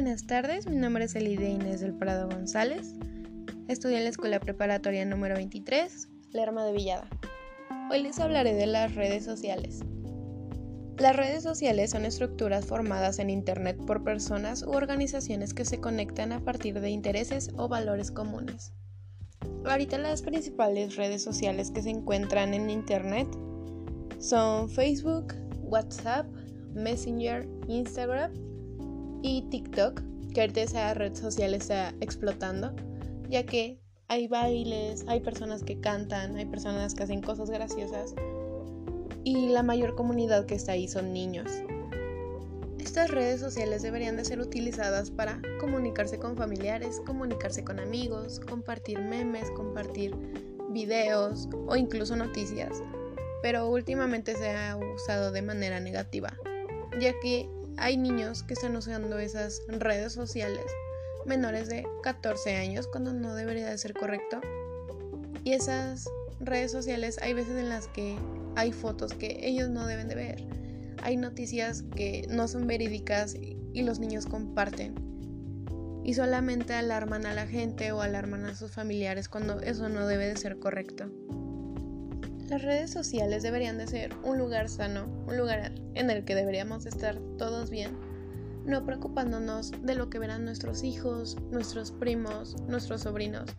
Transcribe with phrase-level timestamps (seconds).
[0.00, 2.94] Buenas tardes, mi nombre es Elide Inés del Prado González.
[3.66, 7.08] Estudio en la Escuela Preparatoria número 23, Lerma de Villada.
[7.90, 9.80] Hoy les hablaré de las redes sociales.
[10.98, 16.30] Las redes sociales son estructuras formadas en Internet por personas u organizaciones que se conectan
[16.30, 18.72] a partir de intereses o valores comunes.
[19.64, 23.26] Ahorita las principales redes sociales que se encuentran en Internet
[24.20, 26.28] son Facebook, WhatsApp,
[26.72, 28.48] Messenger, Instagram
[29.22, 32.74] y TikTok, que ahorita esa red social está explotando,
[33.28, 38.14] ya que hay bailes, hay personas que cantan, hay personas que hacen cosas graciosas
[39.24, 41.50] y la mayor comunidad que está ahí son niños.
[42.78, 48.98] Estas redes sociales deberían de ser utilizadas para comunicarse con familiares, comunicarse con amigos, compartir
[49.00, 50.14] memes, compartir
[50.70, 52.82] videos o incluso noticias,
[53.42, 56.32] pero últimamente se ha usado de manera negativa,
[56.98, 60.66] ya que hay niños que están usando esas redes sociales
[61.28, 64.40] menores de 14 años cuando no debería de ser correcto.
[65.44, 66.08] Y esas
[66.40, 68.16] redes sociales hay veces en las que
[68.56, 70.44] hay fotos que ellos no deben de ver.
[71.02, 74.94] Hay noticias que no son verídicas y los niños comparten.
[76.04, 80.26] Y solamente alarman a la gente o alarman a sus familiares cuando eso no debe
[80.26, 81.10] de ser correcto.
[82.48, 86.86] Las redes sociales deberían de ser un lugar sano, un lugar en el que deberíamos
[86.86, 87.90] estar todos bien,
[88.64, 93.50] no preocupándonos de lo que verán nuestros hijos, nuestros primos, nuestros sobrinos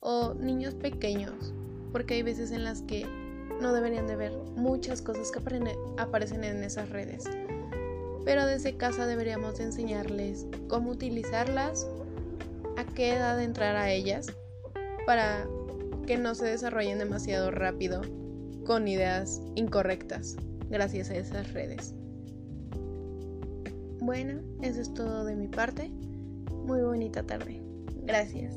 [0.00, 1.54] o niños pequeños,
[1.90, 3.06] porque hay veces en las que
[3.62, 5.40] no deberían de ver muchas cosas que
[5.96, 7.24] aparecen en esas redes.
[8.26, 11.88] Pero desde casa deberíamos de enseñarles cómo utilizarlas,
[12.76, 14.26] a qué edad entrar a ellas,
[15.06, 15.48] para
[16.08, 18.00] que no se desarrollen demasiado rápido
[18.64, 20.36] con ideas incorrectas
[20.70, 21.94] gracias a esas redes.
[24.00, 25.90] Bueno, eso es todo de mi parte.
[26.50, 27.60] Muy bonita tarde.
[28.04, 28.56] Gracias.